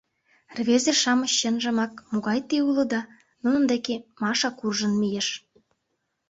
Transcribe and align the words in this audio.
—Рвезе-шамыч, 0.57 1.31
чынжымак, 1.39 1.93
могай 2.11 2.39
те 2.49 2.57
улыда...— 2.69 3.01
нунын 3.43 3.63
деке 3.71 3.95
Маша 4.21 4.49
куржын 4.59 4.93
мийыш. 4.99 5.27